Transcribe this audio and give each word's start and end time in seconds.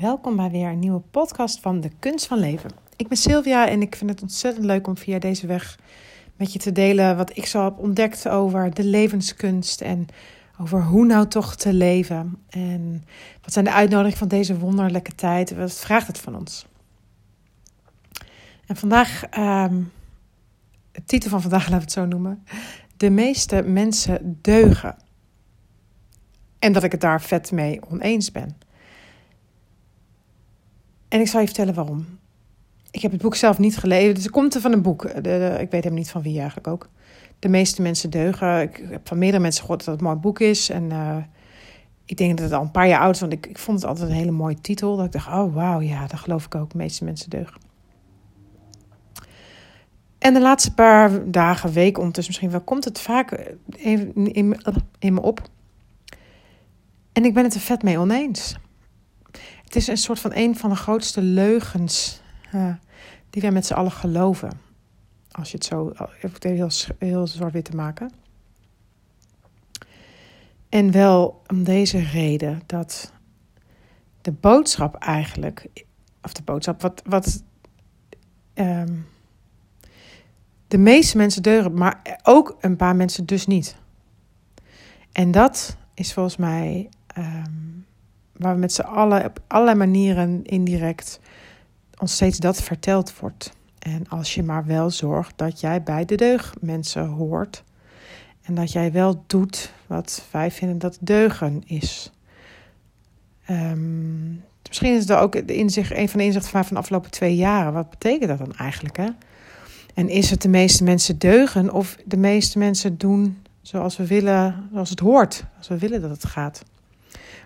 Welkom 0.00 0.36
bij 0.36 0.50
weer 0.50 0.68
een 0.68 0.78
nieuwe 0.78 1.00
podcast 1.00 1.60
van 1.60 1.80
De 1.80 1.90
Kunst 1.98 2.26
van 2.26 2.38
Leven. 2.38 2.70
Ik 2.96 3.08
ben 3.08 3.16
Sylvia 3.16 3.68
en 3.68 3.82
ik 3.82 3.96
vind 3.96 4.10
het 4.10 4.22
ontzettend 4.22 4.64
leuk 4.64 4.86
om 4.86 4.96
via 4.96 5.18
deze 5.18 5.46
weg 5.46 5.78
met 6.36 6.52
je 6.52 6.58
te 6.58 6.72
delen 6.72 7.16
wat 7.16 7.36
ik 7.36 7.46
zo 7.46 7.64
heb 7.64 7.78
ontdekt 7.78 8.28
over 8.28 8.74
de 8.74 8.84
levenskunst 8.84 9.80
en 9.80 10.06
over 10.60 10.82
hoe 10.82 11.06
nou 11.06 11.28
toch 11.28 11.56
te 11.56 11.72
leven. 11.72 12.36
En 12.48 13.04
wat 13.42 13.52
zijn 13.52 13.64
de 13.64 13.72
uitnodigingen 13.72 14.18
van 14.18 14.28
deze 14.28 14.58
wonderlijke 14.58 15.14
tijd? 15.14 15.54
Wat 15.56 15.74
vraagt 15.74 16.06
het 16.06 16.18
van 16.18 16.36
ons? 16.36 16.66
En 18.66 18.76
vandaag, 18.76 19.20
de 20.92 21.04
titel 21.06 21.30
van 21.30 21.40
vandaag, 21.40 21.68
laten 21.70 21.76
we 21.76 21.82
het 21.84 21.92
zo 21.92 22.06
noemen. 22.06 22.44
De 22.96 23.10
meeste 23.10 23.62
mensen 23.62 24.38
deugen. 24.40 24.96
En 26.58 26.72
dat 26.72 26.82
ik 26.82 26.92
het 26.92 27.00
daar 27.00 27.22
vet 27.22 27.52
mee 27.52 27.80
oneens 27.90 28.32
ben. 28.32 28.62
En 31.14 31.20
ik 31.20 31.28
zal 31.28 31.40
je 31.40 31.46
vertellen 31.46 31.74
waarom. 31.74 32.06
Ik 32.90 33.02
heb 33.02 33.12
het 33.12 33.22
boek 33.22 33.34
zelf 33.34 33.58
niet 33.58 33.76
gelezen. 33.76 34.14
Dus 34.14 34.22
het 34.22 34.32
komt 34.32 34.54
er 34.54 34.60
van 34.60 34.72
een 34.72 34.82
boek. 34.82 35.04
ik 35.04 35.70
weet 35.70 35.84
hem 35.84 35.94
niet 35.94 36.10
van 36.10 36.22
wie 36.22 36.38
eigenlijk 36.38 36.66
ook. 36.66 36.88
De 37.38 37.48
meeste 37.48 37.82
mensen 37.82 38.10
deugen. 38.10 38.60
Ik 38.60 38.84
heb 38.90 39.08
van 39.08 39.18
meerdere 39.18 39.42
mensen 39.42 39.60
gehoord 39.60 39.84
dat 39.84 39.94
het 39.94 39.98
een 39.98 40.06
mooi 40.06 40.18
boek 40.18 40.40
is. 40.40 40.70
En 40.70 40.90
uh, 40.90 41.16
ik 42.04 42.16
denk 42.16 42.30
dat 42.30 42.46
het 42.46 42.52
al 42.54 42.62
een 42.62 42.70
paar 42.70 42.88
jaar 42.88 43.00
oud 43.00 43.14
is. 43.14 43.20
Want 43.20 43.32
ik, 43.32 43.46
ik 43.46 43.58
vond 43.58 43.80
het 43.80 43.88
altijd 43.88 44.08
een 44.08 44.14
hele 44.14 44.30
mooie 44.30 44.60
titel. 44.60 44.96
Dat 44.96 45.06
ik 45.06 45.12
dacht, 45.12 45.26
oh 45.26 45.54
wauw, 45.54 45.80
ja, 45.80 46.06
dat 46.06 46.18
geloof 46.18 46.44
ik 46.44 46.54
ook. 46.54 46.70
De 46.70 46.76
meeste 46.76 47.04
mensen 47.04 47.30
deugen. 47.30 47.60
En 50.18 50.34
de 50.34 50.40
laatste 50.40 50.74
paar 50.74 51.30
dagen, 51.30 51.72
weken 51.72 51.98
ondertussen 51.98 52.32
misschien 52.32 52.50
wel, 52.50 52.66
komt 52.66 52.84
het 52.84 53.00
vaak 53.00 53.56
in, 53.76 54.14
in, 54.32 54.56
in 54.98 55.14
me 55.14 55.22
op. 55.22 55.40
En 57.12 57.24
ik 57.24 57.34
ben 57.34 57.44
het 57.44 57.54
er 57.54 57.60
vet 57.60 57.82
mee 57.82 57.98
oneens. 57.98 58.56
Het 59.74 59.82
is 59.82 59.88
een 59.88 59.96
soort 59.96 60.20
van 60.20 60.30
een 60.34 60.56
van 60.56 60.70
de 60.70 60.76
grootste 60.76 61.22
leugens 61.22 62.20
uh, 62.54 62.74
die 63.30 63.42
wij 63.42 63.50
met 63.50 63.66
z'n 63.66 63.74
allen 63.74 63.92
geloven. 63.92 64.50
Als 65.30 65.50
je 65.50 65.56
het 65.56 65.66
zo 65.66 65.92
even 66.22 66.54
heel, 66.54 66.70
heel 66.98 67.26
zwart-wit 67.26 67.64
te 67.64 67.76
maken. 67.76 68.10
En 70.68 70.90
wel 70.90 71.42
om 71.46 71.64
deze 71.64 71.98
reden 71.98 72.62
dat 72.66 73.12
de 74.20 74.32
boodschap 74.32 74.94
eigenlijk, 74.94 75.68
of 76.22 76.32
de 76.32 76.42
boodschap, 76.42 76.80
wat, 76.80 77.02
wat 77.04 77.42
um, 78.54 79.06
de 80.68 80.78
meeste 80.78 81.16
mensen 81.16 81.42
deuren, 81.42 81.74
maar 81.74 82.18
ook 82.22 82.56
een 82.60 82.76
paar 82.76 82.96
mensen 82.96 83.26
dus 83.26 83.46
niet. 83.46 83.76
En 85.12 85.30
dat 85.30 85.76
is 85.94 86.12
volgens 86.12 86.36
mij 86.36 86.88
um, 87.18 87.63
waar 88.36 88.54
we 88.54 88.60
met 88.60 88.72
z'n 88.72 88.80
allen 88.80 89.24
op 89.24 89.40
allerlei 89.46 89.78
manieren 89.78 90.44
indirect 90.44 91.20
ons 91.98 92.12
steeds 92.12 92.38
dat 92.38 92.62
verteld 92.62 93.18
wordt. 93.18 93.52
En 93.78 94.08
als 94.08 94.34
je 94.34 94.42
maar 94.42 94.66
wel 94.66 94.90
zorgt 94.90 95.32
dat 95.36 95.60
jij 95.60 95.82
bij 95.82 96.04
de 96.04 96.14
deugdmensen 96.14 97.06
hoort. 97.06 97.64
En 98.42 98.54
dat 98.54 98.72
jij 98.72 98.92
wel 98.92 99.24
doet 99.26 99.72
wat 99.86 100.26
wij 100.30 100.50
vinden 100.50 100.78
dat 100.78 100.98
deugen 101.00 101.62
is. 101.66 102.10
Um, 103.50 104.42
misschien 104.68 104.94
is 104.94 105.06
dat 105.06 105.18
ook 105.18 105.46
de 105.46 105.54
inzicht, 105.54 105.90
een 105.90 106.08
van 106.08 106.18
de 106.18 106.24
inzichten 106.24 106.50
van, 106.50 106.64
van 106.64 106.74
de 106.74 106.80
afgelopen 106.80 107.10
twee 107.10 107.36
jaren. 107.36 107.72
Wat 107.72 107.90
betekent 107.90 108.28
dat 108.28 108.38
dan 108.38 108.54
eigenlijk? 108.54 108.96
Hè? 108.96 109.08
En 109.94 110.08
is 110.08 110.30
het 110.30 110.42
de 110.42 110.48
meeste 110.48 110.84
mensen 110.84 111.18
deugen 111.18 111.72
of 111.72 111.96
de 112.04 112.16
meeste 112.16 112.58
mensen 112.58 112.98
doen 112.98 113.42
zoals 113.62 113.96
we 113.96 114.06
willen, 114.06 114.68
zoals 114.72 114.90
het 114.90 115.00
hoort, 115.00 115.44
als 115.58 115.68
we 115.68 115.78
willen 115.78 116.00
dat 116.00 116.10
het 116.10 116.24
gaat? 116.24 116.62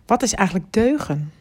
Wat 0.09 0.23
is 0.23 0.34
eigenlijk 0.34 0.73
deugen? 0.73 1.33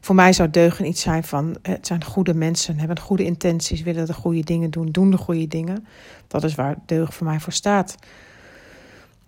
Voor 0.00 0.14
mij 0.14 0.32
zou 0.32 0.50
deugen 0.50 0.86
iets 0.86 1.00
zijn 1.00 1.24
van 1.24 1.56
het 1.62 1.86
zijn 1.86 2.04
goede 2.04 2.34
mensen, 2.34 2.78
hebben 2.78 2.98
goede 3.00 3.24
intenties, 3.24 3.82
willen 3.82 4.06
de 4.06 4.12
goede 4.12 4.40
dingen 4.40 4.70
doen, 4.70 4.90
doen 4.90 5.10
de 5.10 5.16
goede 5.16 5.48
dingen. 5.48 5.86
Dat 6.26 6.44
is 6.44 6.54
waar 6.54 6.76
deugen 6.86 7.12
voor 7.12 7.26
mij 7.26 7.40
voor 7.40 7.52
staat. 7.52 7.94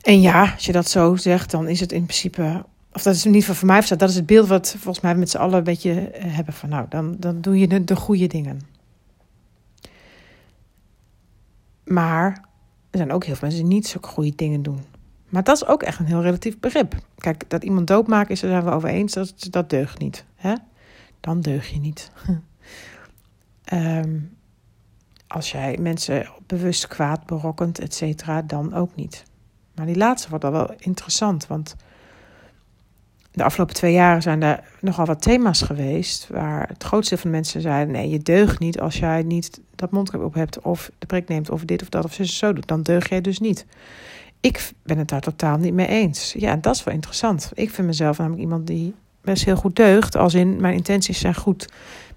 En 0.00 0.20
ja, 0.20 0.52
als 0.52 0.64
je 0.64 0.72
dat 0.72 0.88
zo 0.88 1.16
zegt, 1.16 1.50
dan 1.50 1.68
is 1.68 1.80
het 1.80 1.92
in 1.92 2.04
principe, 2.04 2.64
of 2.92 3.02
dat 3.02 3.14
is 3.14 3.24
niet 3.24 3.44
voor 3.44 3.66
mij 3.66 3.82
voor 3.82 3.96
dat 3.96 4.08
is 4.08 4.14
het 4.14 4.26
beeld 4.26 4.48
wat 4.48 4.74
volgens 4.78 5.00
mij 5.00 5.14
met 5.14 5.30
z'n 5.30 5.36
allen 5.36 5.58
een 5.58 5.64
beetje 5.64 5.92
eh, 5.92 6.34
hebben 6.34 6.54
van 6.54 6.68
nou, 6.68 6.86
dan, 6.88 7.16
dan 7.18 7.40
doe 7.40 7.58
je 7.58 7.68
de, 7.68 7.84
de 7.84 7.96
goede 7.96 8.26
dingen. 8.26 8.60
Maar 11.84 12.44
er 12.90 12.98
zijn 12.98 13.12
ook 13.12 13.24
heel 13.24 13.34
veel 13.34 13.48
mensen 13.48 13.66
die 13.66 13.74
niet 13.74 13.86
zulke 13.86 14.08
goede 14.08 14.32
dingen 14.36 14.62
doen. 14.62 14.80
Maar 15.28 15.42
dat 15.42 15.56
is 15.56 15.66
ook 15.66 15.82
echt 15.82 15.98
een 15.98 16.06
heel 16.06 16.22
relatief 16.22 16.58
begrip. 16.58 16.94
Kijk, 17.22 17.50
dat 17.50 17.64
iemand 17.64 17.86
doodmaken 17.86 18.30
is, 18.30 18.40
daar 18.40 18.50
zijn 18.50 18.64
we 18.64 18.70
over 18.70 18.88
eens, 18.88 19.12
dat, 19.12 19.46
dat 19.50 19.70
deugt 19.70 19.98
niet. 19.98 20.24
Hè? 20.36 20.54
Dan 21.20 21.40
deug 21.40 21.68
je 21.68 21.78
niet. 21.78 22.10
um, 23.72 24.36
als 25.26 25.52
jij 25.52 25.78
mensen 25.80 26.28
bewust 26.46 26.86
kwaad 26.86 27.26
berokkent, 27.26 27.78
et 27.78 27.94
cetera, 27.94 28.42
dan 28.42 28.74
ook 28.74 28.94
niet. 28.94 29.24
Maar 29.74 29.86
die 29.86 29.96
laatste 29.96 30.28
wordt 30.28 30.44
al 30.44 30.52
wel 30.52 30.74
interessant, 30.78 31.46
want 31.46 31.76
de 33.32 33.44
afgelopen 33.44 33.74
twee 33.74 33.92
jaren 33.92 34.22
zijn 34.22 34.42
er 34.42 34.64
nogal 34.80 35.06
wat 35.06 35.22
thema's 35.22 35.62
geweest 35.62 36.28
waar 36.28 36.68
het 36.68 36.84
grootste 36.84 37.18
van 37.18 37.30
de 37.30 37.36
mensen 37.36 37.60
zeiden: 37.60 37.94
nee, 37.94 38.08
je 38.08 38.18
deugt 38.18 38.58
niet 38.58 38.80
als 38.80 38.98
jij 38.98 39.22
niet 39.22 39.60
dat 39.74 39.90
mondkap 39.90 40.22
op 40.22 40.34
hebt, 40.34 40.60
of 40.60 40.90
de 40.98 41.06
prik 41.06 41.28
neemt, 41.28 41.50
of 41.50 41.64
dit 41.64 41.82
of 41.82 41.88
dat, 41.88 42.04
of 42.04 42.18
zo 42.22 42.52
doet. 42.52 42.68
Dan 42.68 42.82
deug 42.82 43.08
jij 43.08 43.20
dus 43.20 43.38
niet. 43.38 43.66
Ik 44.42 44.72
ben 44.82 44.98
het 44.98 45.08
daar 45.08 45.20
totaal 45.20 45.56
niet 45.56 45.74
mee 45.74 45.86
eens. 45.86 46.34
Ja, 46.38 46.56
dat 46.56 46.74
is 46.74 46.84
wel 46.84 46.94
interessant. 46.94 47.50
Ik 47.54 47.70
vind 47.70 47.86
mezelf 47.86 48.18
namelijk 48.18 48.42
iemand 48.42 48.66
die 48.66 48.94
best 49.20 49.44
heel 49.44 49.56
goed 49.56 49.76
deugt. 49.76 50.16
Als 50.16 50.34
in 50.34 50.60
mijn 50.60 50.74
intenties 50.74 51.18
zijn 51.18 51.34
goed. 51.34 51.68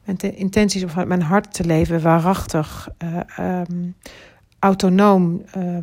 Mijn 0.04 0.18
intenties 0.36 0.84
om 0.84 0.90
vanuit 0.90 1.08
mijn 1.08 1.22
hart 1.22 1.54
te 1.54 1.66
leven, 1.66 2.02
waarachtig, 2.02 2.90
uh, 3.38 3.60
um, 3.70 3.96
autonoom, 4.60 5.42
uh, 5.58 5.78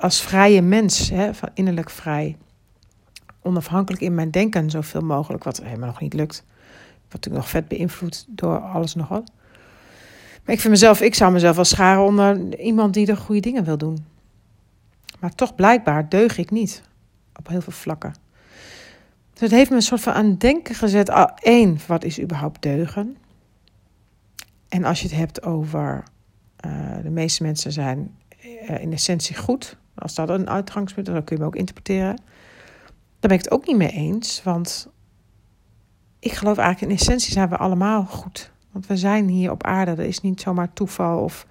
als 0.00 0.20
vrije 0.20 0.62
mens, 0.62 1.10
hè, 1.10 1.30
innerlijk 1.54 1.90
vrij. 1.90 2.36
Onafhankelijk 3.42 4.02
in 4.02 4.14
mijn 4.14 4.30
denken, 4.30 4.70
zoveel 4.70 5.00
mogelijk, 5.00 5.44
wat 5.44 5.62
helemaal 5.62 5.88
nog 5.88 6.00
niet 6.00 6.14
lukt. 6.14 6.44
Wat 6.46 7.12
natuurlijk 7.12 7.42
nog 7.44 7.48
vet 7.48 7.68
beïnvloed 7.68 8.24
door 8.28 8.58
alles 8.58 8.94
nog. 8.94 9.08
Maar 9.08 10.54
ik 10.54 10.60
vind 10.60 10.68
mezelf, 10.68 11.00
ik 11.00 11.14
zou 11.14 11.32
mezelf 11.32 11.56
wel 11.56 11.64
scharen 11.64 12.02
onder 12.02 12.58
iemand 12.58 12.94
die 12.94 13.06
de 13.06 13.16
goede 13.16 13.40
dingen 13.40 13.64
wil 13.64 13.78
doen. 13.78 14.15
Maar 15.18 15.34
toch 15.34 15.54
blijkbaar 15.54 16.08
deug 16.08 16.38
ik 16.38 16.50
niet. 16.50 16.82
Op 17.38 17.48
heel 17.48 17.60
veel 17.60 17.72
vlakken. 17.72 18.14
Dus 19.32 19.40
het 19.40 19.50
heeft 19.50 19.70
me 19.70 19.76
een 19.76 19.82
soort 19.82 20.00
van 20.00 20.12
aan 20.12 20.36
denken 20.36 20.74
gezet. 20.74 21.28
Eén, 21.34 21.78
wat 21.86 22.04
is 22.04 22.20
überhaupt 22.20 22.62
deugen? 22.62 23.16
En 24.68 24.84
als 24.84 25.00
je 25.00 25.08
het 25.08 25.16
hebt 25.16 25.42
over 25.42 26.02
uh, 26.66 26.96
de 27.02 27.10
meeste 27.10 27.42
mensen 27.42 27.72
zijn 27.72 28.16
uh, 28.44 28.80
in 28.80 28.92
essentie 28.92 29.36
goed. 29.36 29.76
Als 29.94 30.14
dat 30.14 30.28
een 30.28 30.48
uitgangspunt 30.48 31.08
is, 31.08 31.14
dan 31.14 31.24
kun 31.24 31.36
je 31.36 31.42
me 31.42 31.48
ook 31.48 31.56
interpreteren. 31.56 32.16
Daar 32.16 33.30
ben 33.30 33.38
ik 33.38 33.44
het 33.44 33.50
ook 33.50 33.66
niet 33.66 33.76
mee 33.76 33.90
eens. 33.90 34.42
Want 34.42 34.88
ik 36.18 36.32
geloof 36.32 36.58
eigenlijk 36.58 36.92
in 36.92 36.98
essentie 36.98 37.32
zijn 37.32 37.48
we 37.48 37.56
allemaal 37.56 38.04
goed. 38.04 38.50
Want 38.72 38.86
we 38.86 38.96
zijn 38.96 39.28
hier 39.28 39.50
op 39.50 39.64
aarde. 39.64 39.94
Dat 39.94 40.06
is 40.06 40.20
niet 40.20 40.40
zomaar 40.40 40.72
toeval 40.72 41.22
of 41.22 41.46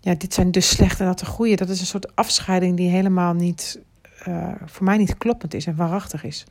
ja, 0.00 0.14
dit 0.14 0.34
zijn 0.34 0.50
dus 0.50 0.68
slechte, 0.68 1.04
dat 1.04 1.18
de 1.18 1.26
goede. 1.26 1.56
Dat 1.56 1.68
is 1.68 1.80
een 1.80 1.86
soort 1.86 2.16
afscheiding 2.16 2.76
die 2.76 2.88
helemaal 2.88 3.34
niet, 3.34 3.80
uh, 4.28 4.52
voor 4.64 4.84
mij 4.84 4.96
niet 4.96 5.18
kloppend 5.18 5.54
is 5.54 5.66
en 5.66 5.76
waarachtig 5.76 6.24
is. 6.24 6.46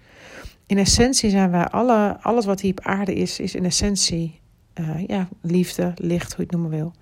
In 0.66 0.78
essentie 0.78 1.30
zijn 1.30 1.52
wij 1.52 1.68
alle, 1.68 2.18
alles 2.22 2.46
wat 2.46 2.62
hier 2.62 2.72
op 2.72 2.82
aarde 2.82 3.16
is, 3.16 3.40
is 3.40 3.56
in 3.56 3.66
essentie 3.66 4.40
uh, 4.80 5.08
ja, 5.08 5.28
liefde, 5.42 5.94
licht, 5.96 6.34
hoe 6.34 6.38
je 6.38 6.44
het 6.44 6.52
noemen 6.52 6.70
wil. 6.70 6.94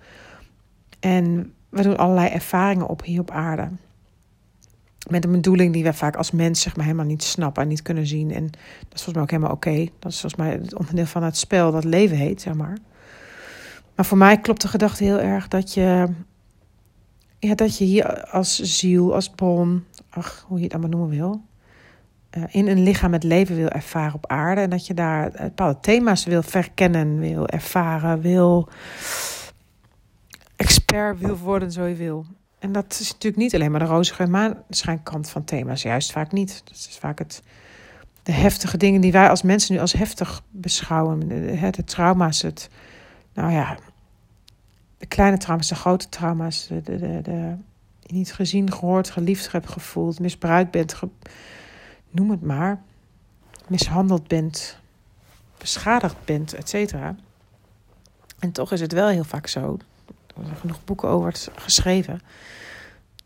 En 0.99 1.53
we 1.69 1.81
doen 1.81 1.97
allerlei 1.97 2.29
ervaringen 2.29 2.87
op 2.87 3.03
hier 3.03 3.19
op 3.19 3.31
aarde. 3.31 3.69
Met 5.09 5.25
een 5.25 5.31
bedoeling 5.31 5.73
die 5.73 5.83
wij 5.83 5.93
vaak 5.93 6.15
als 6.15 6.31
mens 6.31 6.61
zeg 6.61 6.75
maar, 6.75 6.85
helemaal 6.85 7.05
niet 7.05 7.23
snappen 7.23 7.63
en 7.63 7.69
niet 7.69 7.81
kunnen 7.81 8.07
zien. 8.07 8.31
En 8.31 8.45
dat 8.89 8.93
is 8.93 9.03
volgens 9.03 9.13
mij 9.13 9.23
ook 9.23 9.31
helemaal 9.31 9.51
oké. 9.51 9.91
Dat 9.99 10.11
is 10.11 10.19
volgens 10.19 10.41
mij 10.41 10.51
het 10.51 10.75
onderdeel 10.75 11.05
van 11.05 11.23
het 11.23 11.37
spel 11.37 11.71
dat 11.71 11.83
leven 11.83 12.17
heet, 12.17 12.41
zeg 12.41 12.53
maar. 12.53 12.77
Maar 13.95 14.05
voor 14.05 14.17
mij 14.17 14.37
klopt 14.37 14.61
de 14.61 14.67
gedachte 14.67 15.03
heel 15.03 15.19
erg 15.19 15.47
dat 15.47 15.73
je 15.73 16.07
ja, 17.39 17.55
dat 17.55 17.77
je 17.77 17.85
hier 17.85 18.25
als 18.25 18.59
ziel, 18.59 19.13
als 19.13 19.29
bron, 19.29 19.83
ach, 20.09 20.45
hoe 20.47 20.57
je 20.57 20.63
het 20.63 20.73
allemaal 20.73 20.89
noemen 20.89 21.17
wil, 21.17 21.41
uh, 22.37 22.43
in 22.47 22.67
een 22.67 22.83
lichaam 22.83 23.13
het 23.13 23.23
leven 23.23 23.55
wil 23.55 23.67
ervaren 23.67 24.13
op 24.13 24.27
aarde. 24.27 24.61
En 24.61 24.69
dat 24.69 24.87
je 24.87 24.93
daar 24.93 25.31
bepaalde 25.31 25.79
thema's 25.79 26.25
wil 26.25 26.43
verkennen, 26.43 27.19
wil 27.19 27.47
ervaren, 27.47 28.21
wil 28.21 28.69
expert 30.55 31.19
wil 31.19 31.37
worden, 31.37 31.71
zo 31.71 31.85
je 31.85 31.95
wil. 31.95 32.25
En 32.59 32.71
dat 32.71 32.97
is 32.99 33.11
natuurlijk 33.11 33.41
niet 33.41 33.55
alleen 33.55 33.71
maar 33.71 33.79
de 33.79 33.85
rozige 33.85 34.27
maanschijnkant 34.27 35.29
van 35.29 35.43
thema's, 35.43 35.81
juist 35.81 36.11
vaak 36.11 36.31
niet. 36.31 36.61
Dat 36.65 36.73
is 36.73 36.97
vaak 36.99 37.19
het, 37.19 37.43
de 38.23 38.31
heftige 38.31 38.77
dingen 38.77 39.01
die 39.01 39.11
wij 39.11 39.29
als 39.29 39.41
mensen 39.41 39.73
nu 39.73 39.79
als 39.79 39.93
heftig 39.93 40.41
beschouwen. 40.49 41.27
De, 41.27 41.69
de 41.71 41.83
trauma's, 41.83 42.41
het, 42.41 42.69
nou 43.33 43.51
ja, 43.51 43.77
de 44.97 45.05
kleine 45.05 45.37
trauma's, 45.37 45.67
de 45.67 45.75
grote 45.75 46.09
trauma's, 46.09 46.67
de, 46.67 46.81
de, 46.81 47.21
de, 47.21 47.55
je 47.99 48.13
niet 48.13 48.33
gezien, 48.33 48.71
gehoord, 48.71 49.09
geliefd 49.09 49.51
hebt 49.51 49.69
gevoeld, 49.69 50.19
misbruikt 50.19 50.71
bent, 50.71 50.99
noem 52.09 52.31
het 52.31 52.41
maar, 52.41 52.81
mishandeld 53.67 54.27
bent, 54.27 54.79
beschadigd 55.57 56.15
bent, 56.25 56.53
et 56.53 56.69
cetera. 56.69 57.15
En 58.39 58.51
toch 58.51 58.71
is 58.71 58.81
het 58.81 58.91
wel 58.91 59.07
heel 59.07 59.23
vaak 59.23 59.47
zo, 59.47 59.77
er 60.37 60.45
zijn 60.45 60.57
genoeg 60.57 60.83
boeken 60.83 61.09
over 61.09 61.33
geschreven, 61.55 62.21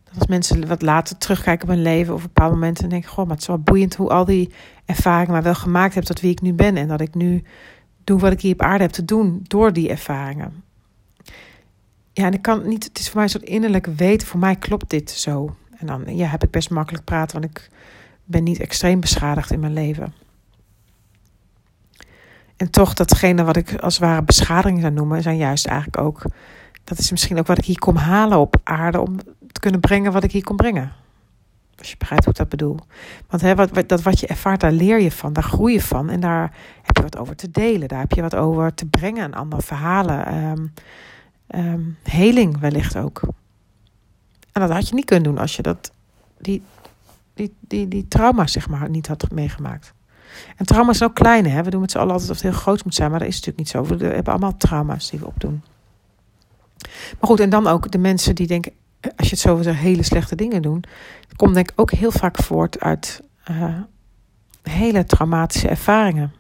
dat 0.04 0.20
als 0.20 0.28
mensen 0.28 0.68
wat 0.68 0.82
later 0.82 1.18
terugkijken 1.18 1.68
op 1.68 1.74
hun 1.74 1.84
leven 1.84 2.14
of 2.14 2.24
op 2.24 2.34
bepaalde 2.34 2.54
momenten, 2.56 2.90
denken: 2.90 3.10
Goh, 3.10 3.26
maar 3.26 3.34
het 3.34 3.42
is 3.42 3.48
wel 3.48 3.58
boeiend 3.58 3.96
hoe 3.96 4.10
al 4.10 4.26
die 4.26 4.54
ervaringen 4.86 5.32
maar 5.32 5.44
wel 5.44 5.56
gemaakt 5.56 5.94
hebben 5.94 6.14
tot 6.14 6.24
wie 6.24 6.32
ik 6.32 6.42
nu 6.42 6.54
ben. 6.54 6.78
En 6.78 6.88
dat 6.88 7.02
ik 7.02 7.16
nu 7.16 7.44
doe 8.04 8.20
wat 8.20 8.32
ik 8.32 8.42
hier 8.42 8.54
op 8.54 8.62
aarde 8.62 8.84
heb 8.84 8.92
te 8.92 9.06
doen 9.06 9.40
door 9.44 9.74
die 9.74 9.90
ervaringen. 9.90 10.64
Ja, 12.14 12.26
en 12.26 12.34
ik 12.34 12.42
kan 12.42 12.68
niet, 12.68 12.84
het 12.84 13.00
is 13.00 13.06
voor 13.06 13.16
mij 13.16 13.24
een 13.24 13.30
soort 13.30 13.44
innerlijk 13.44 13.86
weten, 13.86 14.28
voor 14.28 14.40
mij 14.40 14.56
klopt 14.56 14.90
dit 14.90 15.12
zo. 15.12 15.56
En 15.78 15.88
dan 15.88 16.16
ja, 16.16 16.28
heb 16.28 16.44
ik 16.44 16.52
best 16.52 16.70
makkelijk 16.70 17.04
praten, 17.04 17.42
want 17.42 17.52
ik 17.52 17.70
ben 18.24 18.44
niet 18.44 18.60
extreem 18.60 19.00
beschadigd 19.00 19.52
in 19.52 19.60
mijn 19.60 19.74
leven. 19.74 20.14
En 22.58 22.70
toch, 22.70 22.94
datgene 22.94 23.44
wat 23.44 23.56
ik 23.56 23.76
als 23.76 23.98
ware 23.98 24.24
beschadiging 24.24 24.82
zou 24.82 24.94
noemen, 24.94 25.22
zijn 25.22 25.38
juist 25.38 25.66
eigenlijk 25.66 25.98
ook. 25.98 26.22
Dat 26.84 26.98
is 26.98 27.12
misschien 27.12 27.40
ook 27.40 27.48
wat 27.48 27.58
ik 27.58 27.66
hier 27.66 27.80
kom 27.80 27.96
halen 27.96 28.40
op 28.40 28.56
aarde 28.64 29.00
om 29.00 29.18
te 29.52 29.60
kunnen 29.60 29.80
brengen 29.80 30.12
wat 30.12 30.24
ik 30.24 30.32
hier 30.32 30.44
kom 30.44 30.56
brengen. 30.56 30.92
Als 31.78 31.90
je 31.90 31.98
begrijpt 31.98 32.24
hoe 32.24 32.34
ik 32.34 32.40
dat 32.40 32.50
bedoel. 32.50 32.78
Want 33.28 33.42
hè, 33.42 33.56
wat, 33.56 33.90
dat 33.90 34.02
wat 34.02 34.20
je 34.20 34.28
ervaart, 34.28 34.60
daar 34.60 34.72
leer 34.72 35.02
je 35.02 35.12
van, 35.12 35.34
daar 35.34 35.44
groei 35.44 35.74
je 35.74 35.82
van. 35.82 36.10
En 36.10 36.20
daar 36.20 36.54
heb 36.82 36.96
je 36.96 37.04
wat 37.04 37.18
over 37.18 37.36
te 37.36 37.52
delen. 37.52 37.88
Daar 37.88 38.00
heb 38.00 38.12
je 38.12 38.22
wat 38.22 38.36
over 38.36 38.74
te 38.74 38.86
brengen 38.86 39.24
aan 39.24 39.34
andere 39.34 39.62
verhalen. 39.62 40.34
Um, 40.34 40.74
um, 41.56 41.98
heling 42.04 42.60
wellicht 42.60 42.98
ook. 42.98 43.22
En 44.52 44.62
dat 44.62 44.70
had 44.70 44.88
je 44.88 44.96
niet 44.96 45.06
kunnen 45.06 45.24
doen 45.24 45.38
als 45.38 45.56
je 45.56 45.62
dat, 45.62 45.92
die, 46.38 46.64
die, 47.34 47.56
die, 47.60 47.88
die 47.88 48.08
trauma's 48.08 48.52
zeg 48.52 48.70
maar 48.70 48.90
niet 48.90 49.08
had 49.08 49.32
meegemaakt. 49.32 49.94
En 50.56 50.66
trauma's 50.66 50.98
zijn 50.98 51.10
ook 51.10 51.16
kleine. 51.16 51.50
Hè? 51.50 51.64
We 51.64 51.70
doen 51.70 51.82
met 51.82 51.92
z'n 51.92 51.98
allen 51.98 52.12
altijd 52.12 52.30
of 52.30 52.36
het 52.36 52.46
heel 52.46 52.60
groot 52.60 52.84
moet 52.84 52.96
zijn, 52.96 53.10
maar 53.10 53.20
dat 53.20 53.28
is 53.28 53.36
natuurlijk 53.36 53.58
niet 53.58 53.70
zo. 53.70 53.98
We 53.98 54.06
hebben 54.06 54.34
allemaal 54.34 54.58
trauma's 54.58 55.10
die 55.10 55.20
we 55.20 55.26
opdoen. 55.26 55.64
Maar 57.20 57.30
goed, 57.30 57.40
en 57.40 57.50
dan 57.50 57.68
ook 57.68 57.92
de 57.92 57.98
mensen 57.98 58.36
die 58.36 58.48
denken, 58.48 58.72
als 59.02 59.28
je 59.28 59.30
het 59.30 59.40
zo 59.40 59.62
zegt, 59.62 59.80
hele 59.80 60.04
slechte 60.04 60.36
dingen 60.36 60.62
doen. 60.62 60.84
Komt 61.36 61.54
denk 61.54 61.72
ik 61.72 61.80
ook 61.80 61.92
heel 61.92 62.12
vaak 62.12 62.38
voort 62.38 62.80
uit 62.80 63.22
uh, 63.52 63.80
hele 64.64 65.06
traumatische 65.06 65.68
ervaringen. 65.68 66.34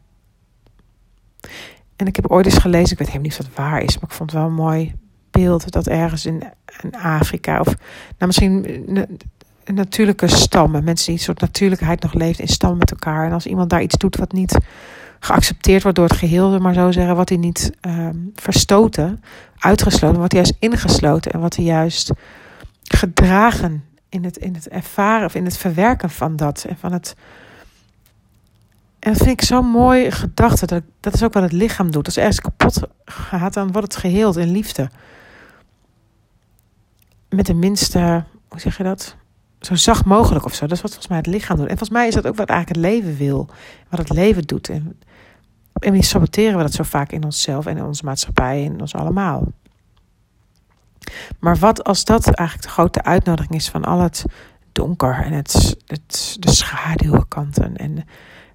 En 2.01 2.07
ik 2.07 2.15
heb 2.15 2.31
ooit 2.31 2.45
eens 2.45 2.57
gelezen, 2.57 2.92
ik 2.92 2.98
weet 2.98 3.07
helemaal 3.07 3.30
niet 3.30 3.39
of 3.39 3.45
dat 3.45 3.56
waar 3.56 3.81
is, 3.81 3.95
maar 3.95 4.09
ik 4.09 4.15
vond 4.15 4.31
het 4.31 4.39
wel 4.39 4.50
een 4.50 4.56
mooi 4.56 4.95
beeld 5.31 5.71
dat 5.71 5.88
ergens 5.88 6.25
in, 6.25 6.44
Afrika, 6.92 7.59
of 7.59 7.65
nou 7.65 7.75
misschien 8.18 8.86
natuurlijke 9.65 10.27
stammen, 10.27 10.83
mensen 10.83 11.06
die 11.06 11.15
een 11.15 11.24
soort 11.24 11.39
natuurlijkheid 11.39 12.01
nog 12.01 12.13
leeft 12.13 12.39
in 12.39 12.48
stammen 12.48 12.77
met 12.77 12.92
elkaar. 12.92 13.25
En 13.25 13.31
als 13.31 13.45
iemand 13.45 13.69
daar 13.69 13.81
iets 13.81 13.98
doet 13.98 14.15
wat 14.15 14.31
niet 14.31 14.57
geaccepteerd 15.19 15.81
wordt 15.81 15.98
door 15.98 16.07
het 16.07 16.18
geheel, 16.18 16.59
maar 16.59 16.74
zo 16.74 16.92
zeggen, 16.92 17.15
wat 17.15 17.30
hij 17.30 17.38
niet 17.38 17.71
um, 17.81 18.31
verstoten, 18.36 19.24
uitgesloten, 19.59 20.19
wat 20.19 20.31
hij 20.31 20.42
juist 20.42 20.57
ingesloten 20.59 21.31
en 21.31 21.39
wat 21.39 21.56
hij 21.56 21.65
juist 21.65 22.12
gedragen 22.83 23.83
in 24.09 24.24
het, 24.24 24.38
in 24.38 24.54
het 24.54 24.68
ervaren 24.68 25.25
of 25.25 25.36
in 25.36 25.45
het 25.45 25.57
verwerken 25.57 26.09
van 26.09 26.36
dat 26.36 26.65
en 26.69 26.77
van 26.77 26.92
het. 26.92 27.15
En 29.01 29.13
dat 29.13 29.18
vind 29.18 29.42
ik 29.42 29.48
zo'n 29.48 29.65
mooi 29.65 30.12
gedachte. 30.12 30.65
Dat, 30.65 30.83
dat 31.00 31.13
is 31.13 31.24
ook 31.24 31.33
wat 31.33 31.44
het 31.44 31.51
lichaam 31.51 31.92
doet. 31.92 32.06
Als 32.06 32.15
er 32.15 32.21
ergens 32.21 32.42
kapot 32.42 32.81
gaat, 33.06 33.53
dan 33.53 33.71
wordt 33.71 33.94
het 33.94 34.01
geheeld 34.01 34.38
in 34.38 34.51
liefde. 34.51 34.89
Met 37.30 37.45
de 37.45 37.53
minste, 37.53 38.24
hoe 38.48 38.59
zeg 38.59 38.77
je 38.77 38.83
dat? 38.83 39.15
Zo 39.59 39.75
zacht 39.75 40.06
mogelijk 40.06 40.45
of 40.45 40.53
zo. 40.53 40.68
Dat 40.68 40.75
is 40.77 40.81
wat 40.81 40.92
volgens 40.92 41.07
mij 41.07 41.18
het 41.18 41.27
lichaam 41.27 41.57
doet. 41.57 41.68
En 41.68 41.77
volgens 41.77 41.98
mij 41.98 42.07
is 42.07 42.13
dat 42.13 42.27
ook 42.27 42.36
wat 42.36 42.50
eigenlijk 42.50 42.86
het 42.86 42.94
leven 42.94 43.18
wil. 43.18 43.50
Wat 43.89 44.00
het 44.00 44.09
leven 44.09 44.44
doet. 44.44 44.69
En 44.69 45.00
een 45.74 45.89
manier 45.89 46.04
saboteren 46.04 46.57
we 46.57 46.63
dat 46.63 46.74
zo 46.74 46.83
vaak 46.83 47.12
in 47.12 47.24
onszelf 47.24 47.65
en 47.65 47.77
in 47.77 47.83
onze 47.83 48.06
maatschappij 48.06 48.65
en 48.65 48.74
in 48.74 48.81
ons 48.81 48.95
allemaal. 48.95 49.47
Maar 51.39 51.57
wat 51.57 51.83
als 51.83 52.06
dat 52.06 52.27
eigenlijk 52.27 52.68
de 52.68 52.74
grote 52.74 53.04
uitnodiging 53.04 53.56
is 53.56 53.69
van 53.69 53.86
al 53.86 54.00
het 54.00 54.25
donker 54.71 55.24
en 55.24 55.31
het, 55.31 55.77
het, 55.86 56.38
de 56.39 56.51
schaduwkanten. 56.51 57.77
En 57.77 58.06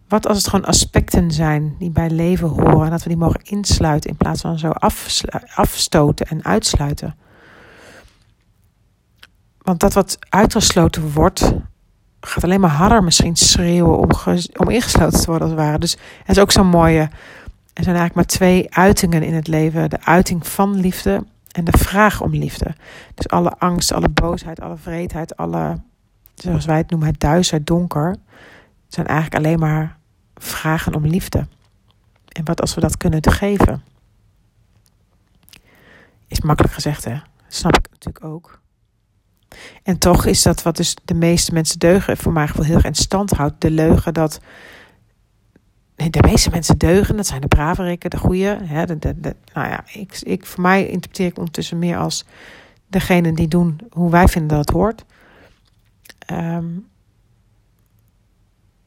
wat 0.08 0.26
als 0.26 0.36
het 0.36 0.48
gewoon 0.48 0.64
aspecten 0.64 1.30
zijn 1.30 1.74
die 1.78 1.90
bij 1.90 2.10
leven 2.10 2.48
horen 2.48 2.84
en 2.84 2.90
dat 2.90 3.02
we 3.02 3.08
die 3.08 3.18
mogen 3.18 3.42
insluiten 3.42 4.10
in 4.10 4.16
plaats 4.16 4.40
van 4.40 4.58
zo 4.58 4.72
afstoten 5.54 6.26
en 6.26 6.44
uitsluiten. 6.44 7.16
Want 9.62 9.80
dat 9.80 9.92
wat 9.92 10.18
uitgesloten 10.28 11.12
wordt, 11.12 11.52
gaat 12.20 12.44
alleen 12.44 12.60
maar 12.60 12.70
harder 12.70 13.04
misschien 13.04 13.36
schreeuwen 13.36 13.98
om, 13.98 14.08
om 14.56 14.70
ingesloten 14.70 15.20
te 15.20 15.26
worden 15.26 15.48
als 15.48 15.56
het 15.56 15.66
ware. 15.66 15.78
Dus 15.78 15.96
het 16.24 16.36
is 16.36 16.42
ook 16.42 16.52
zo'n 16.52 16.66
mooie. 16.66 17.00
Er 17.72 17.82
zijn 17.84 17.96
eigenlijk 17.96 18.14
maar 18.14 18.24
twee 18.24 18.74
uitingen 18.74 19.22
in 19.22 19.34
het 19.34 19.46
leven: 19.46 19.90
de 19.90 20.04
uiting 20.04 20.46
van 20.46 20.80
liefde 20.80 21.24
en 21.50 21.64
de 21.64 21.78
vraag 21.78 22.20
om 22.20 22.30
liefde. 22.30 22.74
Dus 23.14 23.28
alle 23.28 23.50
angst, 23.58 23.92
alle 23.92 24.08
boosheid, 24.08 24.60
alle 24.60 24.76
vreedheid, 24.76 25.36
alle, 25.36 25.80
zoals 26.34 26.64
wij 26.64 26.76
het 26.76 26.90
noemen, 26.90 27.08
het 27.08 27.20
duister, 27.20 27.64
donker, 27.64 28.16
zijn 28.88 29.06
eigenlijk 29.06 29.44
alleen 29.44 29.58
maar 29.58 29.95
vragen 30.36 30.94
om 30.94 31.06
liefde. 31.06 31.46
En 32.28 32.44
wat 32.44 32.60
als 32.60 32.74
we 32.74 32.80
dat 32.80 32.96
kunnen 32.96 33.20
te 33.20 33.30
geven? 33.30 33.82
Is 36.26 36.40
makkelijk 36.40 36.74
gezegd, 36.74 37.04
hè? 37.04 37.16
snap 37.48 37.76
ik 37.76 37.90
natuurlijk 37.90 38.24
ook. 38.24 38.60
En 39.82 39.98
toch 39.98 40.26
is 40.26 40.42
dat 40.42 40.62
wat 40.62 40.76
dus 40.76 40.96
de 41.04 41.14
meeste 41.14 41.52
mensen 41.52 41.78
deugen, 41.78 42.16
voor 42.16 42.32
mij 42.32 42.48
gevoel 42.48 42.64
heel 42.64 42.74
erg 42.74 42.84
in 42.84 42.94
stand 42.94 43.30
houdt. 43.30 43.60
De 43.60 43.70
leugen 43.70 44.14
dat. 44.14 44.40
Nee, 45.96 46.10
de 46.10 46.22
meeste 46.22 46.50
mensen 46.50 46.78
deugen, 46.78 47.16
dat 47.16 47.26
zijn 47.26 47.40
de 47.40 47.48
braverikken, 47.48 48.10
de 48.10 48.18
goede. 48.18 48.58
Hè, 48.62 48.86
de, 48.86 48.98
de, 48.98 49.20
de, 49.20 49.36
nou 49.52 49.68
ja, 49.68 49.84
ik, 49.92 50.18
ik, 50.22 50.46
voor 50.46 50.62
mij 50.62 50.86
interpreteer 50.86 51.26
ik 51.26 51.38
ondertussen 51.38 51.78
meer 51.78 51.96
als 51.96 52.24
degene 52.86 53.32
die 53.32 53.48
doen 53.48 53.80
hoe 53.90 54.10
wij 54.10 54.28
vinden 54.28 54.56
dat 54.56 54.66
het 54.66 54.76
hoort. 54.76 55.04
Um, 56.32 56.88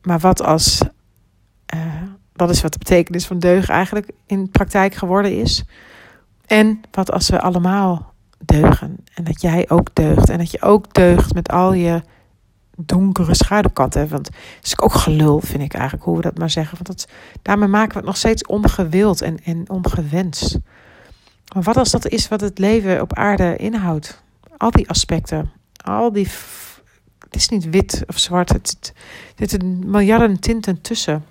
maar 0.01 0.19
wat 0.19 0.41
als. 0.41 0.81
Dat 2.33 2.49
is 2.49 2.61
wat 2.61 2.71
de 2.73 2.79
betekenis 2.79 3.25
van 3.25 3.39
deugen 3.39 3.73
eigenlijk 3.73 4.11
in 4.25 4.49
praktijk 4.49 4.95
geworden 4.95 5.37
is. 5.37 5.63
En 6.45 6.81
wat 6.91 7.11
als 7.11 7.29
we 7.29 7.41
allemaal 7.41 8.13
deugen. 8.39 8.97
En 9.13 9.23
dat 9.23 9.41
jij 9.41 9.69
ook 9.69 9.95
deugt. 9.95 10.29
En 10.29 10.37
dat 10.37 10.51
je 10.51 10.61
ook 10.61 10.93
deugt 10.93 11.33
met 11.33 11.51
al 11.51 11.73
je 11.73 12.01
donkere 12.85 13.35
schaduwkanten. 13.35 14.07
Want 14.07 14.27
het 14.27 14.65
is 14.65 14.79
ook 14.79 14.93
gelul, 14.93 15.39
vind 15.39 15.63
ik 15.63 15.73
eigenlijk, 15.73 16.03
hoe 16.03 16.15
we 16.15 16.21
dat 16.21 16.37
maar 16.37 16.49
zeggen. 16.49 16.77
Want 16.83 16.87
dat, 16.87 17.07
daarmee 17.41 17.67
maken 17.67 17.91
we 17.91 17.97
het 17.97 18.05
nog 18.05 18.17
steeds 18.17 18.45
ongewild 18.45 19.21
en, 19.21 19.37
en 19.43 19.69
ongewenst. 19.69 20.57
Maar 21.53 21.63
wat 21.63 21.77
als 21.77 21.91
dat 21.91 22.07
is 22.07 22.27
wat 22.27 22.41
het 22.41 22.57
leven 22.57 23.01
op 23.01 23.13
aarde 23.13 23.55
inhoudt? 23.55 24.23
Al 24.57 24.71
die 24.71 24.89
aspecten, 24.89 25.51
al 25.83 26.11
die. 26.11 26.27
Het 27.19 27.35
is 27.35 27.49
niet 27.49 27.69
wit 27.69 28.03
of 28.07 28.17
zwart, 28.17 28.49
het, 28.49 28.69
het, 28.69 28.93
er 29.35 29.49
zitten 29.49 29.89
miljarden 29.89 30.39
tinten 30.39 30.81
tussen. 30.81 31.23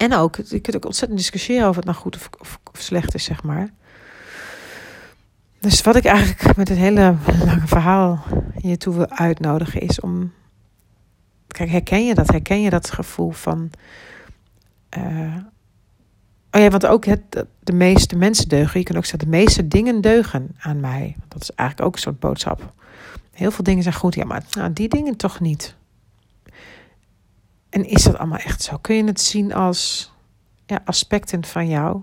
En 0.00 0.14
ook, 0.14 0.36
je 0.36 0.60
kunt 0.60 0.76
ook 0.76 0.84
ontzettend 0.84 1.18
discussiëren 1.18 1.68
of 1.68 1.76
het 1.76 1.84
nou 1.84 1.96
goed 1.96 2.16
of, 2.16 2.30
of, 2.40 2.58
slecht 2.72 3.14
is, 3.14 3.24
zeg 3.24 3.42
maar. 3.42 3.70
Dus 5.58 5.82
wat 5.82 5.96
ik 5.96 6.04
eigenlijk 6.04 6.56
met 6.56 6.68
het 6.68 6.78
hele 6.78 7.16
lange 7.44 7.66
verhaal 7.66 8.24
hiertoe 8.60 8.94
wil 8.94 9.08
uitnodigen 9.08 9.80
is 9.80 10.00
om. 10.00 10.32
Kijk, 11.46 11.70
herken 11.70 12.06
je 12.06 12.14
dat? 12.14 12.28
Herken 12.30 12.62
je 12.62 12.70
dat 12.70 12.90
gevoel 12.90 13.30
van. 13.30 13.70
Uh, 14.98 15.36
oh 16.50 16.60
ja, 16.60 16.70
want 16.70 16.86
ook 16.86 17.04
het, 17.04 17.44
de 17.60 17.72
meeste 17.72 18.16
mensen 18.16 18.48
deugen. 18.48 18.78
Je 18.78 18.84
kunt 18.84 18.98
ook 18.98 19.04
zeggen, 19.04 19.30
de 19.30 19.36
meeste 19.36 19.68
dingen 19.68 20.00
deugen 20.00 20.56
aan 20.58 20.80
mij. 20.80 21.16
Dat 21.28 21.42
is 21.42 21.50
eigenlijk 21.50 21.88
ook 21.88 21.94
een 21.94 22.02
soort 22.02 22.20
boodschap. 22.20 22.72
Heel 23.32 23.50
veel 23.50 23.64
dingen 23.64 23.82
zijn 23.82 23.94
goed, 23.94 24.14
ja, 24.14 24.24
maar 24.24 24.42
nou, 24.50 24.72
die 24.72 24.88
dingen 24.88 25.16
toch 25.16 25.40
niet. 25.40 25.74
En 27.70 27.84
is 27.88 28.02
dat 28.02 28.18
allemaal 28.18 28.38
echt 28.38 28.62
zo? 28.62 28.76
Kun 28.76 28.96
je 28.96 29.04
het 29.04 29.20
zien 29.20 29.54
als 29.54 30.12
ja, 30.66 30.82
aspecten 30.84 31.44
van 31.44 31.68
jou? 31.68 32.02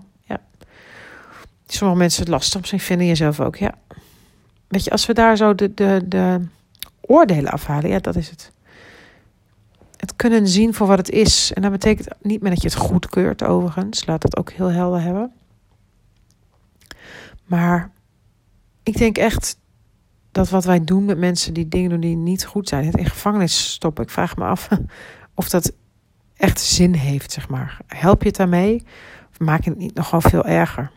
sommige 1.72 1.98
mensen 1.98 2.22
het 2.22 2.30
lastig 2.30 2.60
misschien 2.60 2.80
vinden, 2.80 3.06
jezelf 3.06 3.40
ook. 3.40 3.56
Ja. 3.56 3.74
Weet 4.68 4.84
je, 4.84 4.90
als 4.90 5.06
we 5.06 5.14
daar 5.14 5.36
zo 5.36 5.54
de, 5.54 5.74
de, 5.74 6.02
de 6.06 6.40
oordelen 7.00 7.52
afhalen, 7.52 7.90
ja, 7.90 7.98
dat 7.98 8.16
is 8.16 8.30
het. 8.30 8.52
Het 9.96 10.16
kunnen 10.16 10.48
zien 10.48 10.74
voor 10.74 10.86
wat 10.86 10.98
het 10.98 11.10
is. 11.10 11.52
En 11.52 11.62
dat 11.62 11.70
betekent 11.70 12.08
niet 12.22 12.40
meer 12.40 12.50
dat 12.50 12.62
je 12.62 12.68
het 12.68 12.76
goedkeurt, 12.76 13.42
overigens. 13.42 14.06
Laat 14.06 14.22
dat 14.22 14.36
ook 14.36 14.52
heel 14.52 14.70
helder 14.70 15.00
hebben. 15.00 15.32
Maar 17.44 17.90
ik 18.82 18.98
denk 18.98 19.18
echt 19.18 19.58
dat 20.32 20.48
wat 20.48 20.64
wij 20.64 20.84
doen 20.84 21.04
met 21.04 21.18
mensen 21.18 21.54
die 21.54 21.68
dingen 21.68 21.90
doen 21.90 22.00
die 22.00 22.16
niet 22.16 22.44
goed 22.44 22.68
zijn, 22.68 22.86
het 22.86 22.96
in 22.96 23.06
gevangenis 23.06 23.70
stoppen. 23.70 24.04
Ik 24.04 24.10
vraag 24.10 24.36
me 24.36 24.44
af 24.44 24.68
of 25.38 25.48
dat 25.48 25.72
echt 26.36 26.60
zin 26.60 26.94
heeft, 26.94 27.32
zeg 27.32 27.48
maar. 27.48 27.78
Help 27.86 28.22
je 28.22 28.28
het 28.28 28.36
daarmee? 28.36 28.82
Of 29.30 29.38
maak 29.38 29.64
je 29.64 29.70
het 29.70 29.78
niet 29.78 29.94
nogal 29.94 30.20
veel 30.20 30.44
erger? 30.44 30.90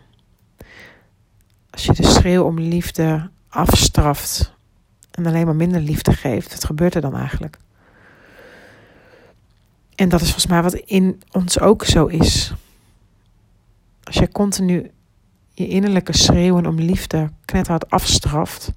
als 1.71 1.86
je 1.86 1.93
de 1.93 2.07
schreeuw 2.07 2.43
om 2.43 2.60
liefde 2.60 3.29
afstraft 3.50 4.53
en 5.12 5.25
alleen 5.25 5.45
maar 5.45 5.55
minder 5.55 5.81
liefde 5.81 6.13
geeft, 6.13 6.51
wat 6.51 6.65
gebeurt 6.65 6.95
er 6.95 7.01
dan 7.01 7.15
eigenlijk? 7.15 7.57
En 9.95 10.10
dat 10.10 10.21
is 10.21 10.25
volgens 10.25 10.51
mij 10.51 10.62
wat 10.62 10.74
in 10.74 11.21
ons 11.31 11.60
ook 11.60 11.86
zo 11.86 12.05
is. 12.05 12.53
als 14.03 14.15
je 14.15 14.31
continu 14.31 14.91
je 15.53 15.67
innerlijke 15.67 16.17
schreeuwen 16.17 16.65
om 16.65 16.79
liefde 16.79 17.29
knetterhard 17.45 17.89
afstraft 17.89 18.71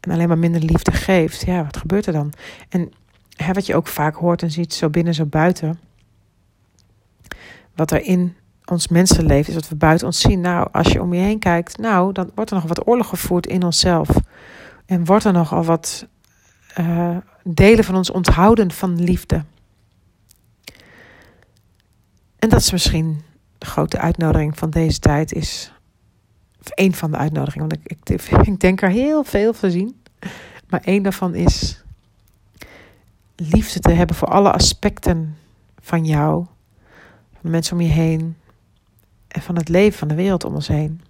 en 0.00 0.10
alleen 0.10 0.28
maar 0.28 0.38
minder 0.38 0.62
liefde 0.62 0.92
geeft, 0.92 1.44
ja, 1.46 1.64
wat 1.64 1.76
gebeurt 1.76 2.06
er 2.06 2.12
dan? 2.12 2.32
En 2.68 2.92
hè, 3.42 3.52
wat 3.52 3.66
je 3.66 3.74
ook 3.74 3.86
vaak 3.86 4.14
hoort 4.14 4.42
en 4.42 4.50
ziet, 4.50 4.74
zo 4.74 4.90
binnen, 4.90 5.14
zo 5.14 5.26
buiten, 5.26 5.78
wat 7.74 7.90
er 7.90 8.02
in 8.02 8.36
ons 8.64 8.88
mensenleven 8.88 9.48
is, 9.48 9.54
wat 9.54 9.68
we 9.68 9.76
buiten 9.76 10.06
ons 10.06 10.20
zien. 10.20 10.40
Nou, 10.40 10.68
als 10.72 10.86
je 10.86 11.02
om 11.02 11.14
je 11.14 11.20
heen 11.20 11.38
kijkt, 11.38 11.78
nou, 11.78 12.12
dan 12.12 12.30
wordt 12.34 12.50
er 12.50 12.56
nog 12.56 12.66
wat 12.66 12.86
oorlog 12.86 13.08
gevoerd 13.08 13.46
in 13.46 13.62
onszelf. 13.62 14.08
En 14.86 15.04
wordt 15.04 15.24
er 15.24 15.32
nogal 15.32 15.64
wat 15.64 16.06
uh, 16.78 17.16
delen 17.44 17.84
van 17.84 17.94
ons 17.94 18.10
onthouden 18.10 18.70
van 18.70 19.02
liefde. 19.02 19.44
En 22.38 22.48
dat 22.48 22.60
is 22.60 22.72
misschien 22.72 23.22
de 23.58 23.66
grote 23.66 23.98
uitnodiging 23.98 24.58
van 24.58 24.70
deze 24.70 24.98
tijd 24.98 25.32
is. 25.32 25.72
Of 26.60 26.68
één 26.68 26.92
van 26.92 27.10
de 27.10 27.16
uitnodigingen, 27.16 27.68
want 27.68 27.80
ik, 27.84 28.08
ik, 28.08 28.30
ik 28.46 28.60
denk 28.60 28.82
er 28.82 28.90
heel 28.90 29.24
veel 29.24 29.52
van 29.52 29.70
zien. 29.70 30.02
Maar 30.68 30.80
één 30.84 31.02
daarvan 31.02 31.34
is 31.34 31.84
liefde 33.40 33.80
te 33.80 33.92
hebben 33.92 34.16
voor 34.16 34.28
alle 34.28 34.52
aspecten 34.52 35.36
van 35.80 36.04
jou, 36.04 36.44
van 37.32 37.40
de 37.42 37.48
mensen 37.48 37.76
om 37.76 37.82
je 37.82 37.88
heen 37.88 38.36
en 39.28 39.42
van 39.42 39.56
het 39.56 39.68
leven 39.68 39.98
van 39.98 40.08
de 40.08 40.14
wereld 40.14 40.44
om 40.44 40.54
ons 40.54 40.68
heen. 40.68 41.00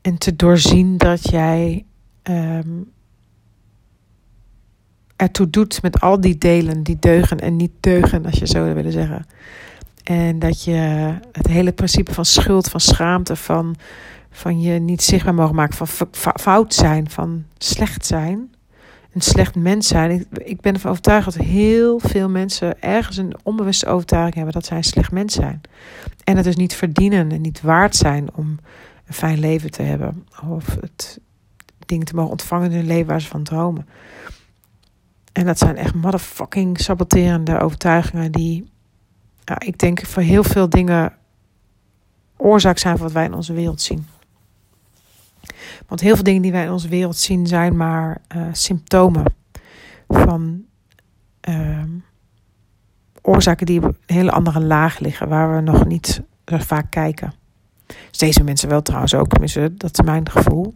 En 0.00 0.18
te 0.18 0.36
doorzien 0.36 0.96
dat 0.96 1.30
jij 1.30 1.84
um, 2.22 2.92
ertoe 5.16 5.50
doet 5.50 5.82
met 5.82 6.00
al 6.00 6.20
die 6.20 6.38
delen 6.38 6.82
die 6.82 6.98
deugen 6.98 7.40
en 7.40 7.56
niet 7.56 7.72
deugen, 7.80 8.26
als 8.26 8.38
je 8.38 8.46
zo 8.46 8.52
zou 8.52 8.74
willen 8.74 8.92
zeggen. 8.92 9.26
En 10.02 10.38
dat 10.38 10.64
je 10.64 11.14
het 11.32 11.46
hele 11.46 11.72
principe 11.72 12.14
van 12.14 12.24
schuld, 12.24 12.68
van 12.68 12.80
schaamte, 12.80 13.36
van, 13.36 13.76
van 14.30 14.60
je 14.60 14.78
niet 14.78 15.02
zichtbaar 15.02 15.34
mogen 15.34 15.54
maken, 15.54 15.86
van 15.86 16.08
fout 16.40 16.74
zijn, 16.74 17.10
van 17.10 17.44
slecht 17.58 18.06
zijn, 18.06 18.50
een 19.16 19.22
slecht 19.22 19.54
mens 19.54 19.88
zijn. 19.88 20.10
Ik, 20.10 20.26
ik 20.32 20.60
ben 20.60 20.74
ervan 20.74 20.90
overtuigd 20.90 21.24
dat 21.24 21.44
heel 21.44 21.98
veel 21.98 22.28
mensen 22.28 22.82
ergens 22.82 23.16
een 23.16 23.34
onbewuste 23.42 23.86
overtuiging 23.86 24.34
hebben 24.34 24.52
dat 24.52 24.66
zij 24.66 24.76
een 24.76 24.84
slecht 24.84 25.12
mens 25.12 25.34
zijn. 25.34 25.60
En 26.24 26.36
het 26.36 26.44
dus 26.44 26.56
niet 26.56 26.74
verdienen 26.74 27.32
en 27.32 27.40
niet 27.40 27.60
waard 27.60 27.96
zijn 27.96 28.28
om 28.34 28.58
een 29.06 29.14
fijn 29.14 29.38
leven 29.38 29.70
te 29.70 29.82
hebben. 29.82 30.26
Of 30.48 30.76
het 30.80 31.20
dingen 31.86 32.06
te 32.06 32.14
mogen 32.14 32.30
ontvangen 32.30 32.70
in 32.70 32.76
hun 32.76 32.86
leven 32.86 33.06
waar 33.06 33.20
ze 33.20 33.28
van 33.28 33.42
dromen. 33.42 33.86
En 35.32 35.46
dat 35.46 35.58
zijn 35.58 35.76
echt 35.76 35.94
motherfucking 35.94 36.80
saboterende 36.80 37.58
overtuigingen 37.58 38.32
die, 38.32 38.70
ja, 39.44 39.60
ik 39.60 39.78
denk, 39.78 40.06
voor 40.06 40.22
heel 40.22 40.44
veel 40.44 40.68
dingen 40.68 41.12
oorzaak 42.36 42.78
zijn 42.78 42.96
van 42.96 43.06
wat 43.06 43.14
wij 43.14 43.24
in 43.24 43.34
onze 43.34 43.52
wereld 43.52 43.80
zien. 43.80 44.06
Want 45.86 46.00
heel 46.00 46.14
veel 46.14 46.24
dingen 46.24 46.42
die 46.42 46.52
wij 46.52 46.64
in 46.64 46.72
onze 46.72 46.88
wereld 46.88 47.16
zien 47.16 47.46
zijn 47.46 47.76
maar 47.76 48.20
uh, 48.36 48.42
symptomen 48.52 49.24
van 50.08 50.64
uh, 51.48 51.82
oorzaken 53.22 53.66
die 53.66 53.78
op 53.78 53.84
een 53.84 54.14
hele 54.14 54.30
andere 54.30 54.60
laag 54.60 54.98
liggen, 54.98 55.28
waar 55.28 55.54
we 55.54 55.60
nog 55.60 55.86
niet 55.86 56.22
zo 56.44 56.56
vaak 56.58 56.90
kijken. 56.90 57.32
Dus 57.86 58.18
deze 58.18 58.44
mensen 58.44 58.68
wel 58.68 58.82
trouwens 58.82 59.14
ook, 59.14 59.40
dat 59.78 59.98
is 59.98 60.04
mijn 60.04 60.30
gevoel. 60.30 60.74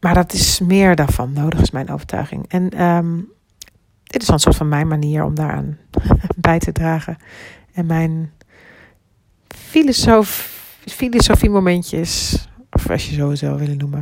Maar 0.00 0.14
dat 0.14 0.32
is 0.32 0.60
meer 0.60 0.96
daarvan 0.96 1.32
nodig, 1.32 1.60
is 1.60 1.70
mijn 1.70 1.90
overtuiging. 1.90 2.44
En 2.48 2.82
um, 2.82 3.28
dit 4.04 4.22
is 4.22 4.28
een 4.28 4.38
soort 4.38 4.56
van 4.56 4.68
mijn 4.68 4.88
manier 4.88 5.24
om 5.24 5.34
daaraan 5.34 5.78
bij 6.36 6.58
te 6.58 6.72
dragen. 6.72 7.16
En 7.72 7.86
mijn 7.86 8.32
filosoof, 9.48 10.56
filosofie 10.86 11.50
momentjes, 11.50 12.47
of 12.78 12.90
als 12.90 13.08
je 13.08 13.14
zo 13.14 13.34
zou 13.34 13.58
willen 13.58 13.76
noemen. 13.76 14.00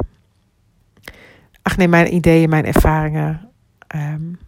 Ach 1.63 1.77
nee, 1.77 1.89
mijn 1.89 2.15
ideeën, 2.15 2.49
mijn 2.49 2.65
ervaringen. 2.65 3.51
Um, 3.95 4.39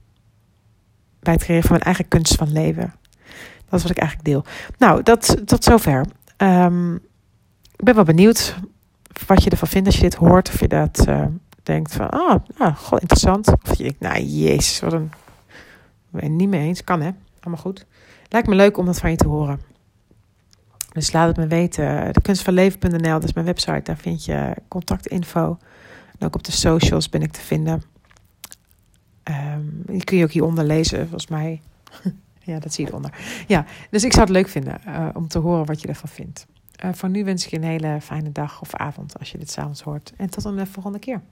bij 1.20 1.32
het 1.32 1.42
creëren 1.42 1.62
van 1.62 1.72
mijn 1.72 1.84
eigen 1.84 2.08
kunst 2.08 2.34
van 2.34 2.52
leven. 2.52 2.94
Dat 3.68 3.78
is 3.78 3.82
wat 3.82 3.90
ik 3.90 3.98
eigenlijk 3.98 4.28
deel. 4.28 4.44
Nou, 4.78 5.02
dat 5.02 5.46
tot 5.46 5.64
zover. 5.64 6.06
Um, 6.36 6.94
ik 7.76 7.84
ben 7.84 7.94
wel 7.94 8.04
benieuwd 8.04 8.56
wat 9.26 9.42
je 9.44 9.50
ervan 9.50 9.68
vindt 9.68 9.86
als 9.86 9.96
je 9.96 10.02
dit 10.02 10.14
hoort. 10.14 10.48
Of 10.48 10.60
je 10.60 10.68
dat 10.68 11.04
uh, 11.08 11.24
denkt 11.62 11.92
van, 11.94 12.08
ah, 12.08 12.34
nou, 12.58 12.74
interessant. 12.90 13.48
Of 13.48 13.76
je 13.76 13.82
denkt, 13.82 14.00
nou, 14.00 14.22
jezus, 14.22 14.80
wat 14.80 14.92
een... 14.92 15.10
Ik 16.12 16.20
het 16.20 16.30
niet 16.30 16.48
mee 16.48 16.66
eens. 16.66 16.84
Kan, 16.84 17.00
hè? 17.00 17.10
Allemaal 17.40 17.62
goed. 17.62 17.86
Lijkt 18.28 18.48
me 18.48 18.54
leuk 18.54 18.76
om 18.76 18.86
dat 18.86 18.98
van 18.98 19.10
je 19.10 19.16
te 19.16 19.28
horen. 19.28 19.60
Dus 20.98 21.12
laat 21.12 21.26
het 21.26 21.36
me 21.36 21.46
weten. 21.46 22.12
De 22.12 23.02
dat 23.02 23.24
is 23.24 23.32
mijn 23.32 23.46
website. 23.46 23.82
Daar 23.82 23.96
vind 23.96 24.24
je 24.24 24.54
contactinfo. 24.68 25.58
En 26.18 26.26
ook 26.26 26.34
op 26.34 26.44
de 26.44 26.52
socials 26.52 27.08
ben 27.08 27.22
ik 27.22 27.32
te 27.32 27.40
vinden. 27.40 27.82
Um, 29.24 29.82
die 29.86 30.04
kun 30.04 30.16
je 30.16 30.24
ook 30.24 30.30
hieronder 30.30 30.64
lezen, 30.64 30.98
volgens 30.98 31.26
mij. 31.26 31.60
ja, 32.50 32.58
dat 32.58 32.74
zie 32.74 32.84
je 32.84 32.90
eronder. 32.90 33.14
Ja, 33.46 33.64
dus 33.90 34.04
ik 34.04 34.12
zou 34.12 34.24
het 34.24 34.34
leuk 34.34 34.48
vinden 34.48 34.80
uh, 34.86 35.08
om 35.12 35.28
te 35.28 35.38
horen 35.38 35.66
wat 35.66 35.80
je 35.80 35.88
ervan 35.88 36.08
vindt. 36.08 36.46
Uh, 36.84 36.92
voor 36.92 37.08
nu 37.08 37.24
wens 37.24 37.44
ik 37.44 37.50
je 37.50 37.56
een 37.56 37.62
hele 37.62 37.98
fijne 38.00 38.32
dag 38.32 38.60
of 38.60 38.74
avond 38.74 39.18
als 39.18 39.30
je 39.30 39.38
dit 39.38 39.50
s'avonds 39.50 39.82
hoort. 39.82 40.12
En 40.16 40.30
tot 40.30 40.44
een 40.44 40.66
volgende 40.66 40.98
keer. 40.98 41.22